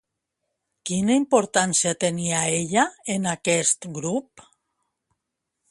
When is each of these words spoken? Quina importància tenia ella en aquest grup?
Quina 0.89 1.17
importància 1.19 1.93
tenia 2.05 2.41
ella 2.61 2.85
en 3.17 3.29
aquest 3.35 3.89
grup? 3.99 4.47